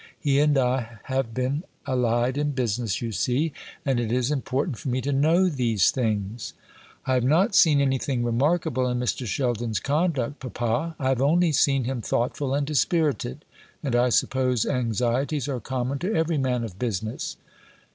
[0.19, 3.53] He and I have been allied in business, you see,
[3.85, 6.55] and it is important for me to know these things."
[7.05, 9.27] "I have not seen anything remarkable in Mr.
[9.27, 13.45] Sheldon's conduct, papa; I have only seen him thoughtful and dispirited.
[13.83, 17.37] And I suppose anxieties are common to every man of business."